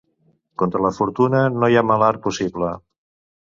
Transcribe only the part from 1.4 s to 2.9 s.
no hi ha mala art possible.